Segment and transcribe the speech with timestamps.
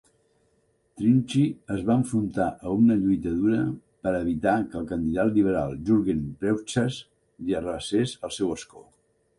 [1.01, 1.43] Trynchy
[1.75, 3.59] es va enfrontar a una lluita dura
[4.07, 7.01] per a evitar que el candidat liberal Jurgen Preugschas
[7.45, 8.87] li arrabassés el seu escó.